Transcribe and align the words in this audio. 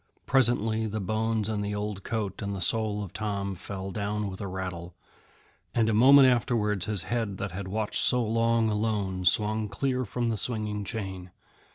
Presently, 0.25 0.87
the 0.87 0.99
bones 0.99 1.47
and 1.47 1.63
the 1.63 1.75
old 1.75 2.03
coat 2.03 2.41
and 2.41 2.55
the 2.55 2.59
soul 2.59 3.03
of 3.03 3.13
Tom 3.13 3.53
fell 3.53 3.91
down 3.91 4.31
with 4.31 4.41
a 4.41 4.47
rattle, 4.47 4.95
and 5.75 5.89
a 5.89 5.93
moment 5.93 6.27
afterwards 6.27 6.87
his 6.87 7.03
head 7.03 7.37
that 7.37 7.51
had 7.51 7.67
watched 7.67 7.99
so 8.01 8.23
long 8.25 8.67
alone 8.71 9.25
swung 9.25 9.69
clear 9.69 10.03
from 10.03 10.29
the 10.29 10.37
swinging 10.37 10.83
chain. 10.83 11.29